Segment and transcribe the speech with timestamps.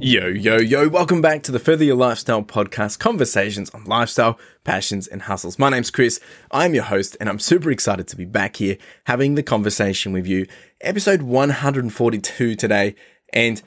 [0.00, 5.08] Yo, yo, yo, welcome back to the Further Your Lifestyle podcast, conversations on lifestyle, passions,
[5.08, 5.58] and hustles.
[5.58, 6.20] My name's Chris.
[6.52, 10.24] I'm your host, and I'm super excited to be back here having the conversation with
[10.24, 10.46] you.
[10.80, 12.94] Episode 142 today.
[13.32, 13.60] And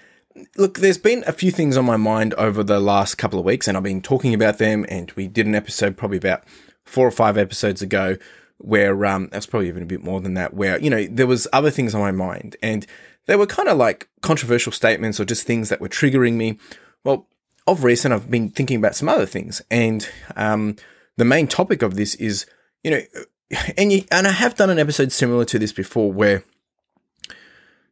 [0.56, 3.68] look, there's been a few things on my mind over the last couple of weeks,
[3.68, 4.86] and I've been talking about them.
[4.88, 6.46] And we did an episode probably about
[6.86, 8.16] four or five episodes ago
[8.64, 11.48] where, um, that's probably even a bit more than that, where, you know, there was
[11.54, 12.56] other things on my mind.
[12.62, 12.86] And
[13.26, 16.58] they were kind of like controversial statements or just things that were triggering me.
[17.04, 17.28] Well,
[17.68, 20.76] of recent, I've been thinking about some other things, and um,
[21.18, 22.46] the main topic of this is,
[22.84, 23.02] you know,
[23.78, 26.44] and you, and I have done an episode similar to this before, where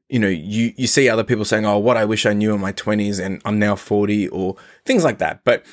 [0.10, 2.62] you know you you see other people saying, "Oh, what I wish I knew in
[2.62, 5.44] my twenties, and I'm now forty, or things like that.
[5.44, 5.66] But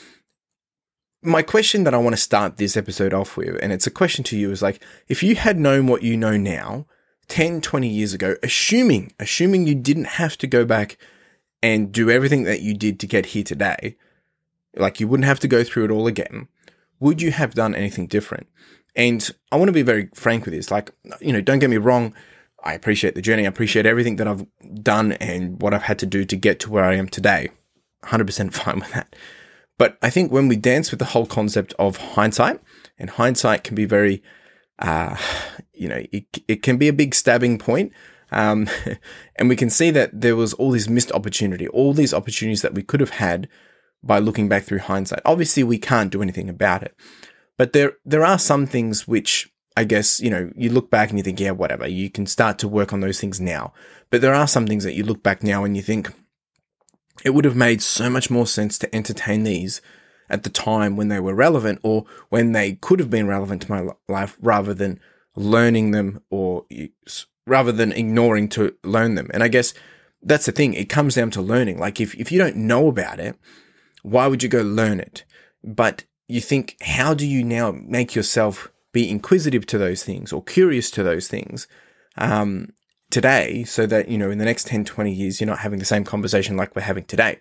[1.23, 4.25] my question that I want to start this episode off with, and it's a question
[4.25, 6.87] to you, is like, if you had known what you know now,
[7.29, 10.97] 10, 20 years ago, assuming, assuming you didn't have to go back
[11.62, 13.97] and do everything that you did to get here today,
[14.77, 16.48] like you wouldn't have to go through it all again,
[17.00, 18.47] would you have done anything different?
[18.94, 20.70] And I want to be very frank with this.
[20.70, 22.14] Like, you know, don't get me wrong.
[22.62, 23.44] I appreciate the journey.
[23.44, 24.47] I appreciate everything that I've
[24.83, 27.50] done and what I've had to do to get to where I am today.
[28.05, 29.14] 100% fine with that.
[29.78, 32.60] But I think when we dance with the whole concept of hindsight,
[32.98, 34.22] and hindsight can be very
[34.78, 35.16] uh,
[35.72, 37.92] you know, it, it can be a big stabbing point.
[38.32, 38.69] Um,
[39.36, 42.74] and we can see that there was all this missed opportunity, all these opportunities that
[42.74, 43.48] we could have had
[44.02, 45.20] by looking back through hindsight.
[45.24, 46.94] Obviously, we can't do anything about it,
[47.56, 51.19] but there there are some things which I guess you know you look back and
[51.19, 51.88] you think, yeah, whatever.
[51.88, 53.72] You can start to work on those things now,
[54.10, 56.12] but there are some things that you look back now and you think
[57.25, 59.81] it would have made so much more sense to entertain these
[60.28, 63.70] at the time when they were relevant or when they could have been relevant to
[63.70, 65.00] my life rather than
[65.37, 66.67] learning them or
[67.47, 69.31] rather than ignoring to learn them.
[69.33, 69.72] And I guess
[70.22, 70.75] that's the thing.
[70.75, 71.78] It comes down to learning.
[71.78, 73.37] Like if, if you don't know about it,
[74.03, 75.25] why would you go learn it?
[75.62, 80.42] But you think, how do you now make yourself be inquisitive to those things or
[80.42, 81.69] curious to those things?
[82.19, 82.72] Um,
[83.11, 85.84] today so that, you know, in the next 10, 20 years, you're not having the
[85.84, 87.39] same conversation like we're having today.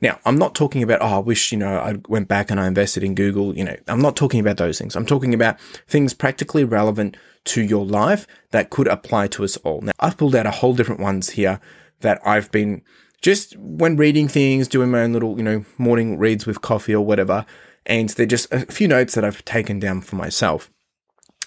[0.00, 2.66] Now, I'm not talking about, oh, I wish, you know, I went back and I
[2.66, 3.56] invested in Google.
[3.56, 4.94] You know, I'm not talking about those things.
[4.94, 9.80] I'm talking about things practically relevant to your life that could apply to us all.
[9.80, 11.60] Now, I've pulled out a whole different ones here
[12.00, 12.82] that I've been
[13.20, 17.04] just when reading things, doing my own little, you know, morning reads with coffee or
[17.04, 17.44] whatever.
[17.84, 20.70] And they're just a few notes that I've taken down for myself.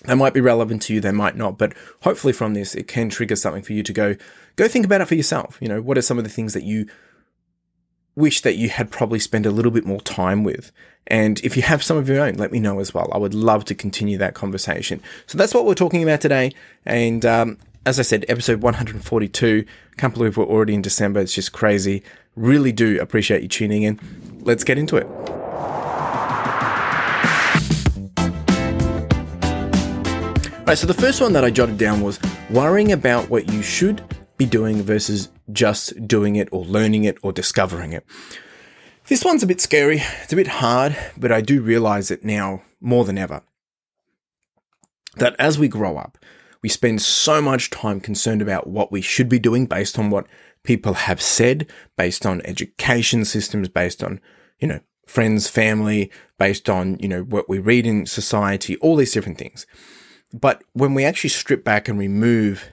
[0.06, 3.10] They might be relevant to you, they might not, but hopefully from this, it can
[3.10, 4.16] trigger something for you to go,
[4.56, 5.58] go think about it for yourself.
[5.62, 6.88] You know, what are some of the things that you
[8.16, 10.72] wish that you had probably spent a little bit more time with.
[11.08, 13.10] And if you have some of your own, let me know as well.
[13.14, 15.02] I would love to continue that conversation.
[15.28, 16.52] So that's what we're talking about today.
[16.86, 19.66] And um, as I said, episode 142.
[19.98, 21.20] Can't believe we're already in December.
[21.20, 22.04] It's just crazy.
[22.36, 24.00] Really do appreciate you tuning in.
[24.42, 25.08] Let's get into it.
[30.72, 32.18] Right, so the first one that I jotted down was
[32.50, 34.02] worrying about what you should
[34.38, 38.06] be doing versus just doing it or learning it or discovering it.
[39.08, 42.62] This one's a bit scary, it's a bit hard, but I do realize it now
[42.80, 43.44] more than ever.
[45.18, 46.18] That as we grow up,
[46.64, 50.26] we spend so much time concerned about what we should be doing based on what
[50.64, 54.22] people have said, based on education systems, based on,
[54.62, 59.12] you know, friends, family, based on, you know, what we read in society, all these
[59.12, 59.66] different things.
[60.34, 62.70] But when we actually strip back and remove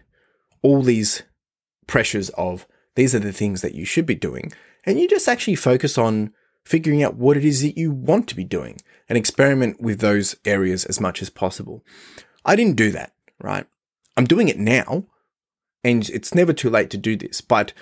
[0.63, 1.23] all these
[1.87, 4.53] pressures of these are the things that you should be doing.
[4.85, 6.33] And you just actually focus on
[6.65, 10.37] figuring out what it is that you want to be doing and experiment with those
[10.45, 11.85] areas as much as possible.
[12.45, 13.67] I didn't do that, right?
[14.17, 15.07] I'm doing it now
[15.85, 17.73] and it's never too late to do this, but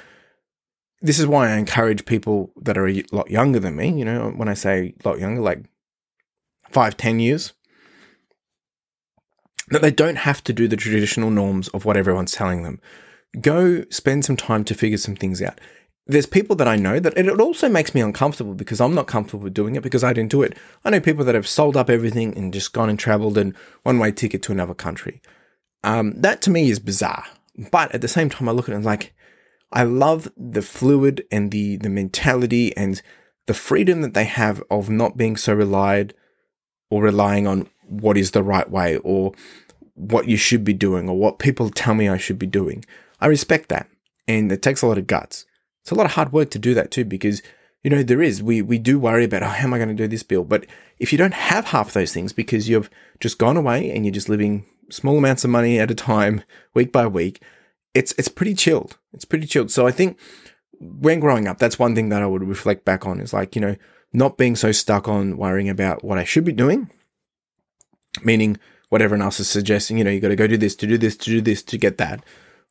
[1.01, 4.33] this is why I encourage people that are a lot younger than me, you know,
[4.37, 5.65] when I say a lot younger, like
[6.71, 7.55] five, ten years,
[9.69, 12.81] that they don't have to do the traditional norms of what everyone's telling them
[13.41, 15.61] go spend some time to figure some things out.
[16.07, 19.43] There's people that I know that it also makes me uncomfortable because I'm not comfortable
[19.43, 20.57] with doing it because I didn't do it.
[20.85, 23.99] I know people that have sold up everything and just gone and traveled and one
[23.99, 25.21] way ticket to another country.
[25.83, 27.25] Um, that to me is bizarre.
[27.73, 29.15] But at the same time, I look at it and like,
[29.73, 33.03] I love the fluid and the the mentality and
[33.47, 36.15] the freedom that they have of not being so relied
[36.89, 39.33] or relying on what is the right way or
[39.97, 42.85] what you should be doing or what people tell me I should be doing.
[43.21, 43.89] I respect that.
[44.29, 45.47] And it takes a lot of guts.
[45.83, 47.43] It's a lot of hard work to do that too, because,
[47.83, 49.95] you know, there is, we, we do worry about, oh, how am I going to
[49.95, 50.45] do this bill?
[50.45, 50.67] But
[50.99, 52.91] if you don't have half those things because you've
[53.21, 56.43] just gone away and you're just living small amounts of money at a time,
[56.75, 57.43] week by week,
[57.95, 58.99] it's, it's pretty chilled.
[59.13, 59.71] It's pretty chilled.
[59.71, 60.19] So I think
[60.79, 63.63] when growing up, that's one thing that I would reflect back on is like, you
[63.63, 63.77] know,
[64.13, 66.91] not being so stuck on worrying about what I should be doing,
[68.23, 68.59] meaning
[68.89, 70.99] what everyone else is suggesting, you know, you got to go do this, to do
[70.99, 72.25] this, to do this, to get that,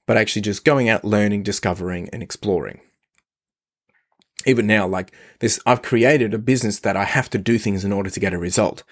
[0.06, 2.80] but actually just going out, learning, discovering, and exploring.
[4.46, 7.92] Even now, like this, I've created a business that I have to do things in
[7.92, 8.84] order to get a result,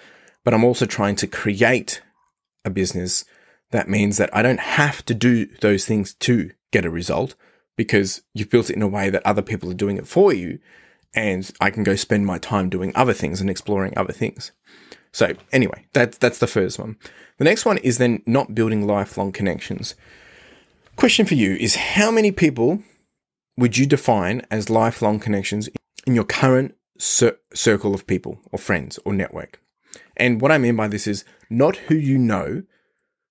[0.44, 2.02] but I'm also trying to create
[2.64, 3.24] a business
[3.70, 7.34] that means that I don't have to do those things to get a result
[7.76, 10.58] because you've built it in a way that other people are doing it for you.
[11.14, 14.52] And I can go spend my time doing other things and exploring other things.
[15.14, 16.96] So anyway, that's that's the first one.
[17.38, 19.94] The next one is then not building lifelong connections.
[20.96, 22.82] Question for you is how many people
[23.56, 25.68] would you define as lifelong connections
[26.04, 29.60] in your current cir- circle of people or friends or network?
[30.16, 32.64] And what I mean by this is not who you know,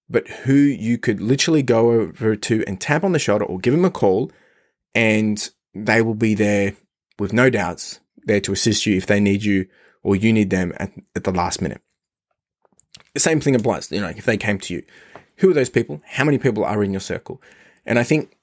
[0.09, 3.73] but who you could literally go over to and tap on the shoulder or give
[3.73, 4.31] them a call,
[4.95, 6.77] and they will be there
[7.19, 9.67] with no doubts, there to assist you if they need you
[10.03, 11.81] or you need them at, at the last minute.
[13.13, 14.83] The same thing applies, you know, if they came to you.
[15.37, 16.01] Who are those people?
[16.05, 17.41] How many people are in your circle?
[17.85, 18.37] And I think,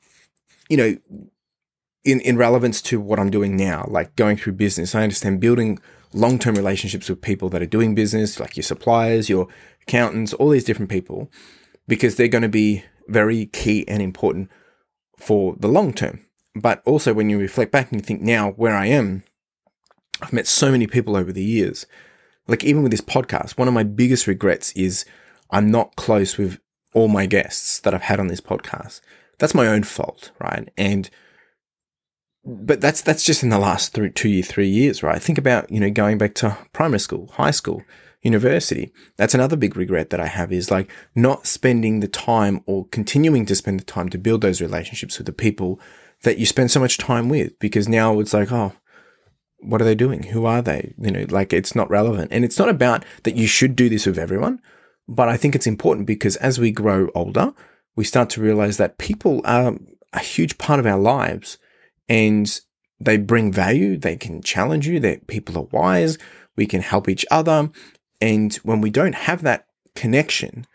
[0.68, 0.96] you know,
[2.04, 5.78] in, in relevance to what I'm doing now, like going through business, I understand building
[6.12, 9.48] long term relationships with people that are doing business, like your suppliers, your
[9.82, 11.30] accountants, all these different people,
[11.86, 14.50] because they're going to be very key and important
[15.16, 16.24] for the long term.
[16.54, 19.22] But also, when you reflect back and you think now where I am,
[20.22, 21.87] I've met so many people over the years.
[22.46, 25.05] Like, even with this podcast, one of my biggest regrets is
[25.50, 26.58] I'm not close with
[26.93, 29.00] all my guests that I've had on this podcast.
[29.38, 30.69] That's my own fault, right?
[30.76, 31.08] And
[32.44, 35.22] but that's that's just in the last three, two year, three years, right?
[35.22, 37.82] Think about you know going back to primary school, high school,
[38.23, 38.93] university.
[39.16, 43.46] That's another big regret that I have is like not spending the time or continuing
[43.46, 45.81] to spend the time to build those relationships with the people
[46.23, 47.58] that you spend so much time with.
[47.58, 48.73] Because now it's like, oh,
[49.62, 50.24] what are they doing?
[50.24, 50.94] Who are they?
[50.98, 52.32] You know, like it's not relevant.
[52.32, 54.60] And it's not about that you should do this with everyone,
[55.08, 57.52] but I think it's important because as we grow older,
[57.96, 59.74] we start to realize that people are
[60.12, 61.58] a huge part of our lives
[62.08, 62.60] and
[62.98, 63.96] they bring value.
[63.96, 65.00] They can challenge you.
[65.00, 66.18] That people are wise.
[66.56, 67.70] We can help each other.
[68.20, 70.66] And when we don't have that connection,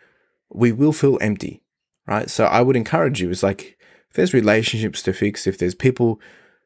[0.52, 1.64] we will feel empty,
[2.08, 2.30] right?
[2.30, 3.78] So I would encourage you is like,
[4.10, 6.20] if there's relationships to fix, if there's people,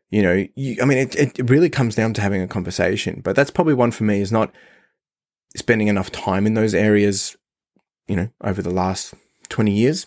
[0.10, 3.36] you know, you, I mean, it, it really comes down to having a conversation, but
[3.36, 4.52] that's probably one for me is not
[5.56, 7.38] spending enough time in those areas,
[8.08, 9.14] you know, over the last
[9.50, 10.06] 20 years.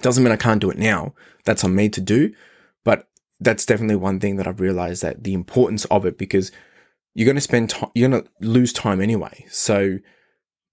[0.00, 1.14] Doesn't mean I can't do it now.
[1.44, 2.32] That's on me to do.
[2.84, 3.08] But
[3.40, 6.50] that's definitely one thing that I've realized that the importance of it because
[7.14, 9.44] you're going to spend time, you're going to lose time anyway.
[9.50, 9.98] So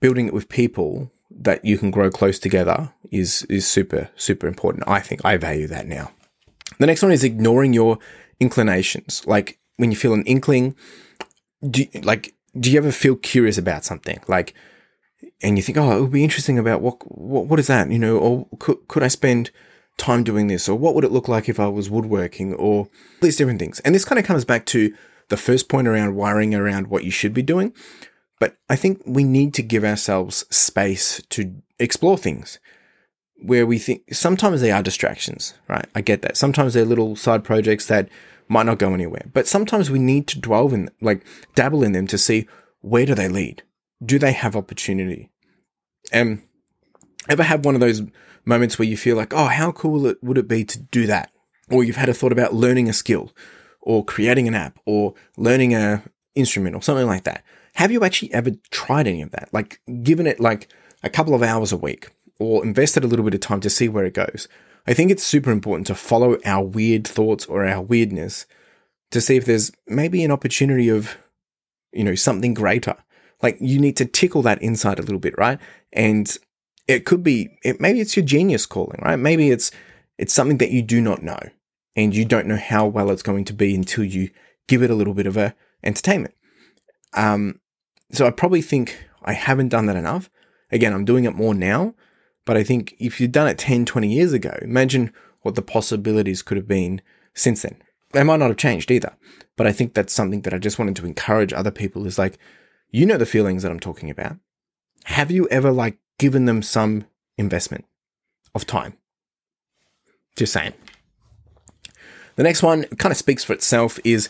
[0.01, 4.83] building it with people that you can grow close together is, is super, super important.
[4.87, 6.11] I think I value that now.
[6.77, 7.99] The next one is ignoring your
[8.39, 9.25] inclinations.
[9.25, 10.75] Like when you feel an inkling,
[11.67, 14.19] do like, do you ever feel curious about something?
[14.27, 14.53] Like,
[15.41, 17.89] and you think, oh, it would be interesting about what, what, what is that?
[17.91, 19.51] You know, or could, could I spend
[19.97, 20.67] time doing this?
[20.67, 22.89] Or what would it look like if I was woodworking or
[23.21, 23.79] these different things?
[23.81, 24.93] And this kind of comes back to
[25.29, 27.73] the first point around wiring around what you should be doing.
[28.39, 32.59] But I think we need to give ourselves space to explore things
[33.41, 35.85] where we think sometimes they are distractions, right?
[35.95, 36.37] I get that.
[36.37, 38.09] Sometimes they're little side projects that
[38.47, 41.25] might not go anywhere, but sometimes we need to dwell in, like
[41.55, 42.47] dabble in them to see
[42.81, 43.63] where do they lead?
[44.03, 45.29] Do they have opportunity?
[46.11, 46.41] And
[47.27, 48.01] ever have one of those
[48.45, 51.31] moments where you feel like, oh, how cool it, would it be to do that?
[51.69, 53.31] Or you've had a thought about learning a skill
[53.81, 56.03] or creating an app or learning a
[56.35, 57.43] instrument or something like that.
[57.75, 59.49] Have you actually ever tried any of that?
[59.51, 60.67] Like given it like
[61.03, 63.87] a couple of hours a week or invested a little bit of time to see
[63.87, 64.47] where it goes.
[64.87, 68.45] I think it's super important to follow our weird thoughts or our weirdness
[69.11, 71.17] to see if there's maybe an opportunity of,
[71.91, 72.95] you know, something greater.
[73.41, 75.59] Like you need to tickle that inside a little bit, right?
[75.93, 76.35] And
[76.87, 79.17] it could be, it, maybe it's your genius calling, right?
[79.17, 79.71] Maybe it's,
[80.17, 81.39] it's something that you do not know
[81.95, 84.29] and you don't know how well it's going to be until you
[84.67, 86.33] give it a little bit of a entertainment.
[87.13, 87.59] Um,
[88.11, 90.29] so I probably think I haven't done that enough.
[90.71, 91.95] Again, I'm doing it more now,
[92.49, 96.41] but I think if you'd done it 10, 20 years ago, imagine what the possibilities
[96.41, 96.99] could have been
[97.35, 97.75] since then.
[98.11, 99.15] They might not have changed either,
[99.55, 102.39] but I think that's something that I just wanted to encourage other people is like,
[102.89, 104.37] you know the feelings that I'm talking about.
[105.03, 107.05] Have you ever like given them some
[107.37, 107.85] investment
[108.55, 108.97] of time?
[110.35, 110.73] Just saying.
[112.35, 114.27] The next one kind of speaks for itself is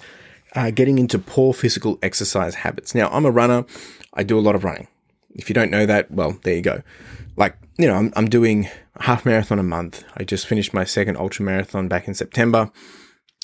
[0.58, 2.94] uh, getting into poor physical exercise habits.
[2.94, 3.64] Now, I'm a runner.
[4.14, 4.90] I do a lot of running.
[5.36, 6.84] If you don't know that, well, there you go.
[7.36, 10.04] Like, you know, I'm, I'm doing a half marathon a month.
[10.18, 12.72] I just finished my second ultra marathon back in September.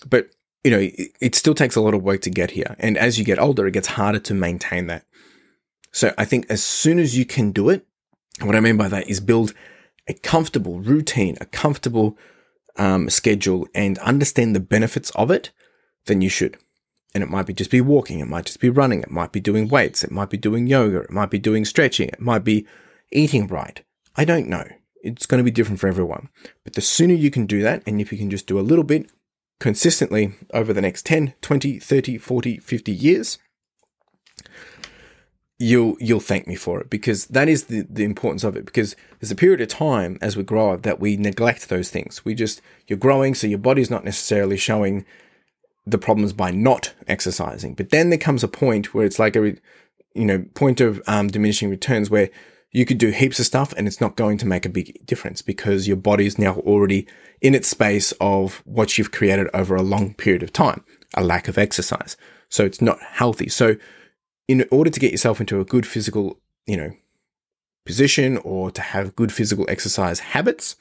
[0.09, 0.29] But,
[0.63, 2.75] you know, it, it still takes a lot of work to get here.
[2.79, 5.05] And as you get older, it gets harder to maintain that.
[5.91, 7.85] So I think as soon as you can do it,
[8.41, 9.53] what I mean by that is build
[10.07, 12.17] a comfortable routine, a comfortable
[12.75, 15.51] um, schedule, and understand the benefits of it,
[16.05, 16.57] then you should.
[17.15, 19.39] And it might be just be walking, it might just be running, it might be
[19.39, 22.67] doing weights, it might be doing yoga, it might be doing stretching, it might be
[23.11, 23.83] eating right.
[24.15, 24.65] I don't know.
[25.01, 26.29] It's going to be different for everyone.
[26.63, 28.83] But the sooner you can do that, and if you can just do a little
[28.83, 29.09] bit
[29.59, 33.37] consistently over the next 10, 20, 30, 40, 50 years,
[35.57, 38.93] you'll you'll thank me for it because that is the, the importance of it because
[39.19, 42.35] there's a period of time as we grow up that we neglect those things we
[42.35, 45.05] just you're growing so your body's not necessarily showing
[45.85, 49.55] the problems by not exercising but then there comes a point where it's like a
[50.13, 52.29] you know point of um, diminishing returns where
[52.71, 55.41] you could do heaps of stuff and it's not going to make a big difference
[55.41, 57.07] because your body is now already
[57.41, 61.47] in its space of what you've created over a long period of time a lack
[61.47, 62.17] of exercise
[62.49, 63.75] so it's not healthy so
[64.47, 66.91] in order to get yourself into a good physical, you know,
[67.85, 70.75] position or to have good physical exercise habits,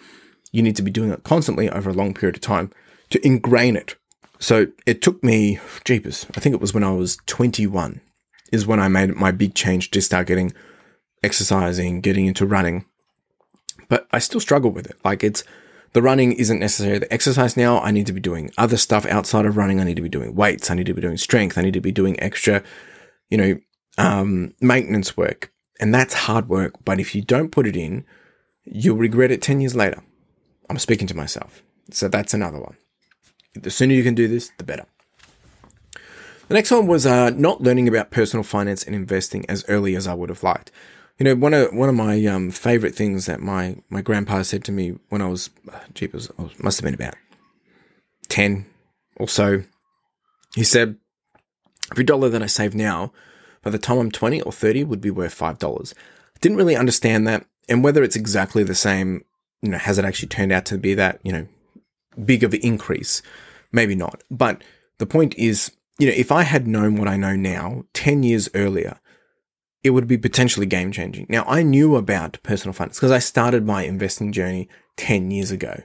[0.53, 2.71] you need to be doing it constantly over a long period of time
[3.11, 3.97] to ingrain it.
[4.45, 8.03] So it took me, jeepers, I think it was when I was 21
[8.53, 10.53] is when I made my big change to start getting
[11.23, 12.85] exercising, getting into running.
[13.89, 14.99] But I still struggle with it.
[15.03, 15.45] Like it's,
[15.95, 17.81] the running isn't necessarily the exercise now.
[17.81, 19.81] I need to be doing other stuff outside of running.
[19.81, 20.71] I need to be doing weights.
[20.71, 21.57] I need to be doing strength.
[21.57, 22.63] I need to be doing extra
[23.31, 23.59] you know,
[23.99, 25.53] um, maintenance work.
[25.81, 26.85] And that's hard work.
[26.85, 28.05] But if you don't put it in,
[28.65, 30.03] you'll regret it 10 years later.
[30.71, 31.63] I'm speaking to myself.
[31.91, 32.77] So that's another one.
[33.55, 34.87] The sooner you can do this, the better.
[36.49, 40.07] The next one was uh, not learning about personal finance and investing as early as
[40.07, 40.71] I would have liked.
[41.19, 44.65] You know, one of one of my um, favorite things that my my grandpa said
[44.65, 47.15] to me when I was, uh, jeepers, I must have been about
[48.29, 48.67] ten
[49.17, 49.63] or so.
[50.55, 50.97] He said,
[51.91, 53.13] Every dollar that I save now,
[53.63, 55.93] by the time I'm 20 or 30, would be worth $5.
[55.93, 57.47] I didn't really understand that.
[57.69, 59.25] And whether it's exactly the same,
[59.63, 61.47] you know, has it actually turned out to be that, you know,
[62.25, 63.23] big of an increase?
[63.73, 64.23] Maybe not.
[64.31, 64.63] But
[64.99, 68.49] the point is, you know, if I had known what I know now 10 years
[68.55, 69.01] earlier,
[69.83, 71.27] it would be potentially game changing.
[71.29, 75.83] Now, I knew about personal finance because I started my investing journey 10 years ago.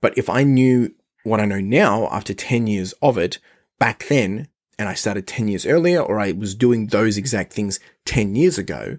[0.00, 0.94] But if I knew
[1.24, 3.38] what I know now after 10 years of it
[3.78, 7.80] back then, and I started 10 years earlier, or I was doing those exact things
[8.06, 8.98] 10 years ago.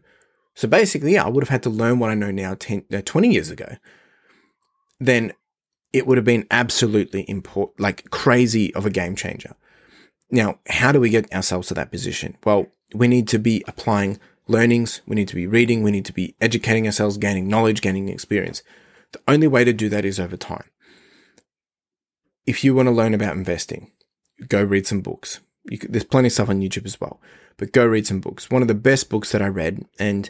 [0.53, 3.01] So basically, yeah, I would have had to learn what I know now 10, uh,
[3.03, 3.77] 20 years ago.
[4.99, 5.33] Then
[5.93, 9.55] it would have been absolutely important, like crazy of a game changer.
[10.29, 12.37] Now, how do we get ourselves to that position?
[12.45, 15.01] Well, we need to be applying learnings.
[15.05, 15.83] We need to be reading.
[15.83, 18.63] We need to be educating ourselves, gaining knowledge, gaining experience.
[19.11, 20.65] The only way to do that is over time.
[22.45, 23.91] If you want to learn about investing,
[24.47, 25.41] go read some books
[25.79, 27.19] could, there's plenty of stuff on YouTube as well,
[27.57, 28.49] but go read some books.
[28.49, 30.29] One of the best books that I read, and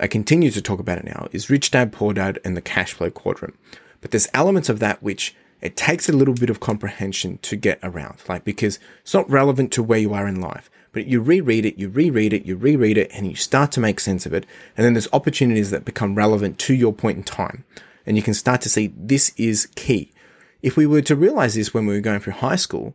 [0.00, 2.92] I continue to talk about it now, is Rich Dad Poor Dad and the Cash
[2.94, 3.54] Flow Quadrant.
[4.02, 7.78] But there's elements of that which it takes a little bit of comprehension to get
[7.82, 10.68] around, like because it's not relevant to where you are in life.
[10.92, 13.98] But you reread it, you reread it, you reread it, and you start to make
[13.98, 14.44] sense of it.
[14.76, 17.64] And then there's opportunities that become relevant to your point in time.
[18.04, 20.12] And you can start to see this is key.
[20.60, 22.94] If we were to realize this when we were going through high school,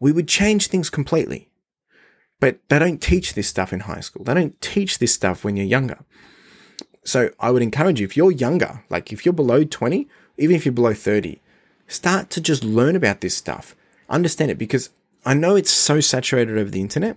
[0.00, 1.50] we would change things completely.
[2.40, 4.24] But they don't teach this stuff in high school.
[4.24, 5.98] They don't teach this stuff when you're younger.
[7.04, 10.64] So I would encourage you, if you're younger, like if you're below 20, even if
[10.64, 11.40] you're below 30,
[11.86, 13.74] start to just learn about this stuff.
[14.08, 14.90] Understand it because
[15.24, 17.16] I know it's so saturated over the internet,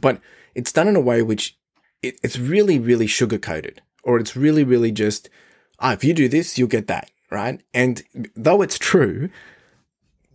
[0.00, 0.20] but
[0.54, 1.56] it's done in a way which
[2.02, 5.28] it, it's really, really sugar coated, or it's really, really just,
[5.78, 7.60] ah, if you do this, you'll get that, right?
[7.72, 8.02] And
[8.34, 9.30] though it's true,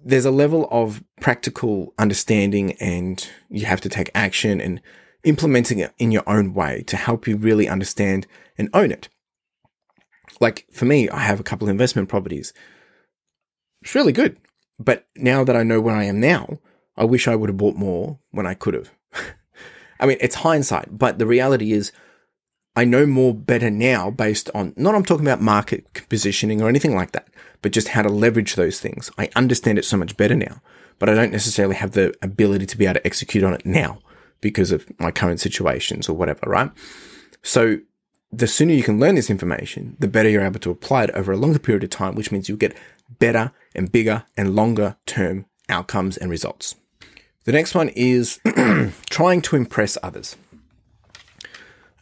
[0.04, 4.80] there's a level of practical understanding and you have to take action and
[5.24, 8.26] implementing it in your own way to help you really understand
[8.58, 9.10] and own it.
[10.40, 12.54] Like for me, I have a couple of investment properties.
[13.82, 14.38] It's really good.
[14.80, 16.60] But now that I know where I am now,
[16.96, 18.92] I wish I would have bought more when I could have.
[20.00, 21.92] I mean, it's hindsight, but the reality is
[22.76, 26.96] I know more better now based on not I'm talking about market positioning or anything
[26.96, 27.28] like that,
[27.64, 29.10] but just how to leverage those things.
[29.18, 30.62] I understand it so much better now,
[31.00, 34.00] but I don't necessarily have the ability to be able to execute on it now
[34.42, 36.72] because of my current situations or whatever, right?
[37.42, 37.80] So
[38.32, 41.32] the sooner you can learn this information, the better you're able to apply it over
[41.32, 42.76] a longer period of time, which means you'll get
[43.20, 46.76] better and bigger and longer term outcomes and results.
[47.46, 48.40] The next one is
[49.10, 50.36] trying to impress others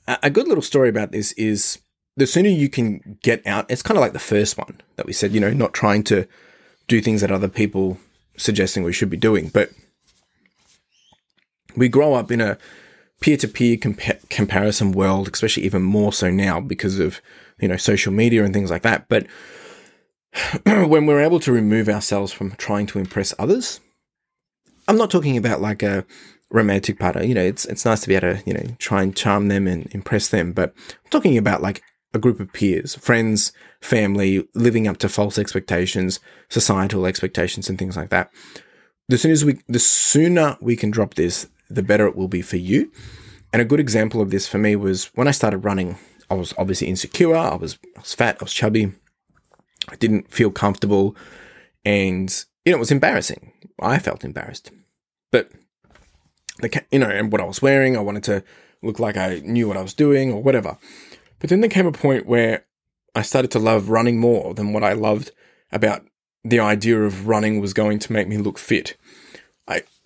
[0.08, 1.80] a good little story about this is
[2.16, 5.14] the sooner you can get out, it's kind of like the first one that we
[5.14, 6.28] said, you know, not trying to
[6.88, 7.98] do things that other people
[8.38, 9.50] suggesting we should be doing.
[9.50, 9.72] But
[11.76, 12.58] we grow up in a
[13.22, 13.78] peer to peer
[14.30, 17.22] comparison world, especially even more so now because of,
[17.60, 19.08] you know, social media and things like that.
[19.08, 19.28] But
[20.66, 23.80] when we're able to remove ourselves from trying to impress others,
[24.88, 26.06] I'm not talking about like a
[26.52, 27.24] romantic partner.
[27.24, 29.68] You know, it's it's nice to be able to, you know, try and charm them
[29.68, 31.82] and impress them, but I'm talking about like
[32.14, 36.20] a group of peers, friends, family, living up to false expectations,
[36.50, 38.32] societal expectations, and things like that.
[39.10, 42.58] The sooner we, the sooner we can drop this, the better it will be for
[42.58, 42.92] you.
[43.54, 45.98] And a good example of this for me was when I started running.
[46.30, 47.36] I was obviously insecure.
[47.36, 48.38] I was, I was fat.
[48.40, 48.92] I was chubby.
[49.90, 51.16] I didn't feel comfortable,
[51.84, 53.52] and you know it was embarrassing.
[53.80, 54.72] I felt embarrassed,
[55.32, 55.52] but
[56.60, 58.44] the you know and what I was wearing, I wanted to
[58.82, 60.78] look like I knew what I was doing or whatever.
[61.40, 62.66] But then there came a point where
[63.14, 65.32] I started to love running more than what I loved
[65.72, 66.06] about
[66.44, 68.98] the idea of running was going to make me look fit.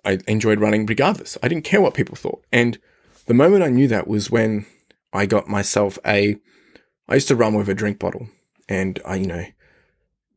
[0.05, 1.37] I, enjoyed running regardless.
[1.43, 2.43] I didn't care what people thought.
[2.51, 2.77] And
[3.25, 4.65] the moment I knew that was when
[5.13, 6.37] I got myself a,
[7.07, 8.29] I used to run with a drink bottle
[8.67, 9.45] and I, you know,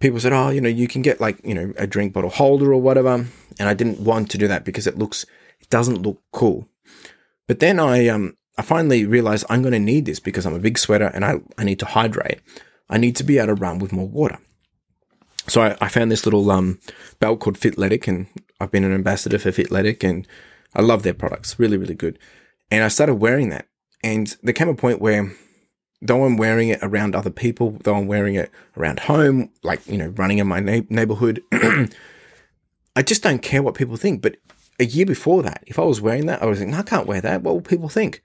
[0.00, 2.72] people said, oh, you know, you can get like, you know, a drink bottle holder
[2.72, 3.26] or whatever.
[3.58, 5.24] And I didn't want to do that because it looks,
[5.60, 6.68] it doesn't look cool.
[7.46, 10.58] But then I, um, I finally realized I'm going to need this because I'm a
[10.58, 12.40] big sweater and I, I need to hydrate.
[12.88, 14.38] I need to be able to run with more water.
[15.48, 16.78] So I, I found this little um,
[17.18, 18.26] belt called Fitletic and
[18.62, 20.26] I've been an ambassador for Fitletic and
[20.74, 21.58] I love their products.
[21.58, 22.18] Really, really good.
[22.70, 23.66] And I started wearing that.
[24.04, 25.32] And there came a point where
[26.00, 29.96] though I'm wearing it around other people, though I'm wearing it around home, like, you
[29.96, 34.20] know, running in my na- neighborhood, I just don't care what people think.
[34.20, 34.36] But
[34.80, 37.06] a year before that, if I was wearing that, I was like, no, I can't
[37.06, 37.42] wear that.
[37.42, 38.22] What will people think?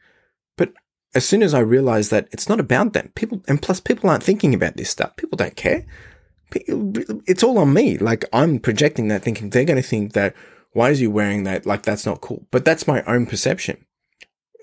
[0.57, 0.73] But
[1.13, 4.23] as soon as I realized that it's not about them, people, and plus people aren't
[4.23, 5.15] thinking about this stuff.
[5.15, 5.85] People don't care.
[6.53, 7.97] It's all on me.
[7.97, 10.35] Like I'm projecting that thinking they're going to think that,
[10.73, 11.65] why is he wearing that?
[11.65, 12.45] Like that's not cool.
[12.51, 13.85] But that's my own perception,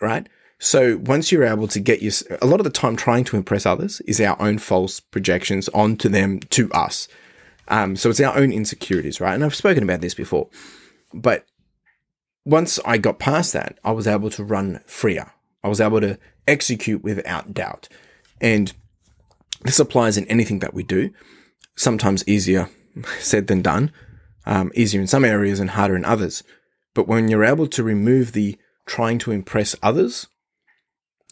[0.00, 0.28] right?
[0.58, 3.66] So once you're able to get your, a lot of the time trying to impress
[3.66, 7.08] others is our own false projections onto them, to us.
[7.68, 9.34] Um, so it's our own insecurities, right?
[9.34, 10.48] And I've spoken about this before,
[11.12, 11.44] but
[12.44, 15.32] once I got past that, I was able to run freer.
[15.62, 17.88] I was able to execute without doubt.
[18.40, 18.72] And
[19.62, 21.10] this applies in anything that we do.
[21.76, 22.68] Sometimes easier
[23.18, 23.92] said than done,
[24.46, 26.42] um, easier in some areas and harder in others.
[26.94, 28.56] But when you're able to remove the
[28.86, 30.28] trying to impress others,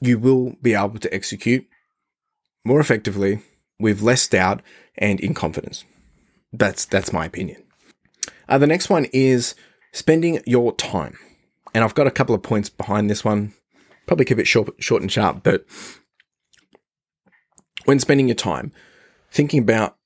[0.01, 1.67] you will be able to execute
[2.65, 3.43] more effectively
[3.79, 4.63] with less doubt
[4.99, 5.85] and in confidence.
[6.53, 7.63] That's that's my opinion.
[8.49, 9.55] Uh, the next one is
[9.93, 11.17] spending your time,
[11.73, 13.55] and I've got a couple of points behind this one
[14.07, 15.43] probably keep it short, short and sharp.
[15.43, 15.65] But
[17.85, 18.73] when spending your time,
[19.31, 19.97] thinking about,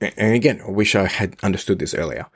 [0.00, 2.26] and again, I wish I had understood this earlier,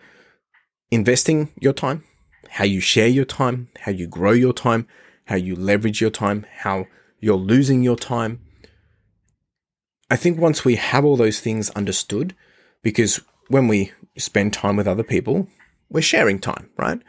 [0.91, 2.05] investing your time,
[2.51, 4.87] how you share your time, how you grow your time,
[5.27, 6.87] how you leverage your time, how
[7.21, 8.41] you're losing your time.
[10.11, 12.35] I think once we have all those things understood,
[12.83, 15.49] because when we spend time with other people,
[15.91, 17.01] we're sharing time, right?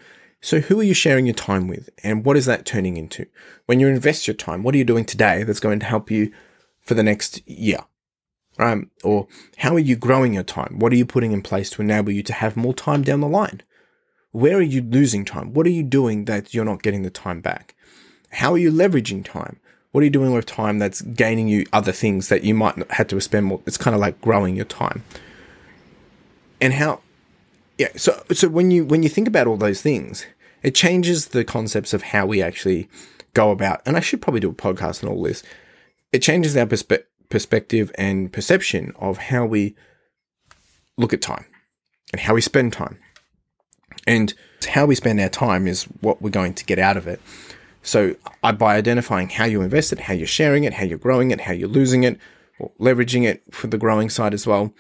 [0.42, 3.26] So, who are you sharing your time with, and what is that turning into?
[3.66, 6.32] When you invest your time, what are you doing today that's going to help you
[6.82, 7.80] for the next year?
[8.60, 10.80] Um, or how are you growing your time?
[10.80, 13.28] What are you putting in place to enable you to have more time down the
[13.28, 13.62] line?
[14.32, 15.54] Where are you losing time?
[15.54, 17.74] What are you doing that you're not getting the time back?
[18.32, 19.60] How are you leveraging time?
[19.92, 22.92] What are you doing with time that's gaining you other things that you might not
[22.92, 23.62] have to spend more?
[23.66, 25.04] It's kind of like growing your time.
[26.62, 27.00] And how
[27.80, 30.26] yeah, so so when you when you think about all those things,
[30.62, 32.90] it changes the concepts of how we actually
[33.34, 33.82] go about.
[33.86, 35.44] And I should probably do a podcast on all this.
[36.12, 39.76] It changes our perspe- perspective and perception of how we
[40.98, 41.46] look at time
[42.12, 43.00] and how we spend time.
[44.08, 44.34] And
[44.68, 47.22] how we spend our time is what we're going to get out of it.
[47.82, 51.42] So, by identifying how you invest it, how you're sharing it, how you're growing it,
[51.42, 52.20] how you're losing it,
[52.60, 54.74] or leveraging it for the growing side as well,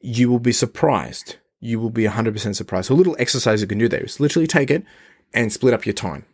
[0.00, 2.88] you will be surprised you will be 100% surprised.
[2.88, 4.82] So a little exercise you can do there is literally take it
[5.32, 6.24] and split up your time,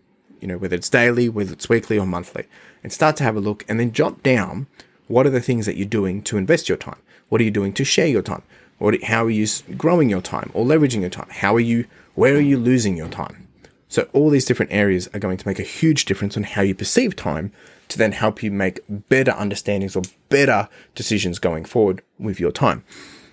[0.41, 2.47] you know, whether it's daily, whether it's weekly or monthly,
[2.83, 4.69] and start to have a look and then jot down
[5.09, 6.99] what are the things that you're doing to invest your time?
[7.29, 8.43] What are you doing to share your time?
[8.79, 11.29] What, how are you growing your time or leveraging your time?
[11.31, 13.49] How are you, where are you losing your time?
[13.89, 16.75] So all these different areas are going to make a huge difference on how you
[16.75, 17.53] perceive time
[17.89, 22.85] to then help you make better understandings or better decisions going forward with your time.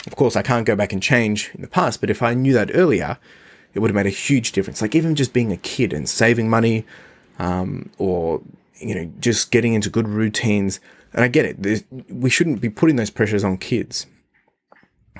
[0.05, 2.53] Of course, I can't go back and change in the past, but if I knew
[2.53, 3.17] that earlier,
[3.73, 4.81] it would have made a huge difference.
[4.81, 6.85] Like even just being a kid and saving money,
[7.39, 8.41] um, or
[8.79, 10.79] you know, just getting into good routines.
[11.13, 11.85] And I get it.
[12.09, 14.07] We shouldn't be putting those pressures on kids,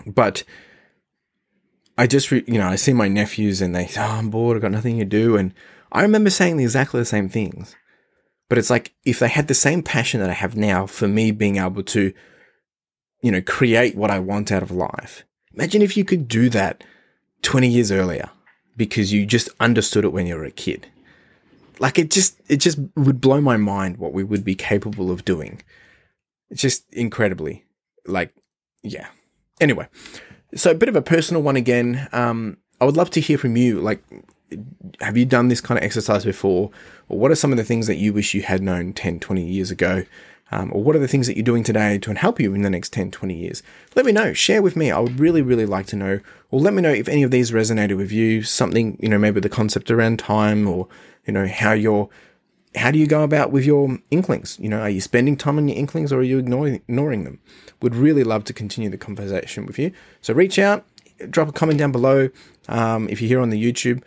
[0.08, 0.43] but
[1.97, 4.62] I just, re- you know, I see my nephews and they oh, I'm bored, I've
[4.62, 5.38] got nothing to do.
[5.38, 5.53] And
[5.91, 7.75] I remember saying exactly the same things.
[8.49, 11.32] But it's like if they had the same passion that I have now for me
[11.32, 12.13] being able to,
[13.21, 15.23] you know, create what I want out of life.
[15.53, 16.84] Imagine if you could do that
[17.43, 18.29] 20 years earlier
[18.75, 20.88] because you just understood it when you were a kid.
[21.79, 25.25] Like it just, it just would blow my mind what we would be capable of
[25.25, 25.62] doing.
[26.49, 27.65] It's just incredibly
[28.05, 28.33] like,
[28.83, 29.07] yeah.
[29.59, 29.88] Anyway,
[30.55, 32.07] so a bit of a personal one again.
[32.12, 33.79] Um, I would love to hear from you.
[33.79, 34.03] Like,
[34.99, 36.69] have you done this kind of exercise before?
[37.09, 39.45] Or what are some of the things that you wish you had known 10, 20
[39.45, 40.03] years ago?
[40.53, 42.69] Um, or what are the things that you're doing today to help you in the
[42.69, 43.63] next 10, 20 years?
[43.95, 44.33] Let me know.
[44.33, 44.91] Share with me.
[44.91, 46.19] I would really, really like to know.
[46.51, 48.43] Or let me know if any of these resonated with you.
[48.43, 50.87] Something, you know, maybe the concept around time or,
[51.25, 52.07] you know, how you're,
[52.75, 54.59] how do you go about with your inklings?
[54.61, 57.39] You know, are you spending time on your inklings or are you ignoring, them?
[57.81, 59.91] Would really love to continue the conversation with you.
[60.21, 60.85] So reach out,
[61.31, 62.29] drop a comment down below.
[62.69, 64.03] Um, if you're here on the YouTube,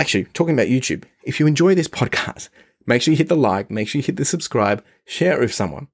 [0.00, 2.48] actually, talking about YouTube, if you enjoy this podcast,
[2.86, 5.54] make sure you hit the like, make sure you hit the subscribe, share it with
[5.54, 5.88] someone,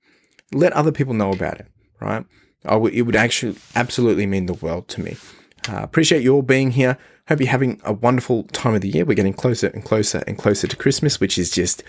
[0.52, 1.66] let other people know about it,
[2.00, 2.24] right?
[2.64, 5.16] it would actually absolutely mean the world to me.
[5.68, 6.98] Uh, appreciate you all being here.
[7.28, 9.04] Hope you're having a wonderful time of the year.
[9.04, 11.82] We're getting closer and closer and closer to Christmas, which is just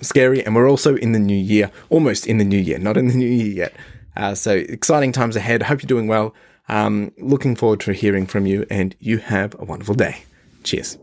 [0.00, 0.44] scary.
[0.44, 3.14] And we're also in the new year, almost in the new year, not in the
[3.14, 3.74] new year yet.
[4.16, 5.64] Uh, so exciting times ahead.
[5.64, 6.34] Hope you're doing well.
[6.68, 10.22] Um, looking forward to hearing from you, and you have a wonderful day.
[10.62, 10.98] Cheers.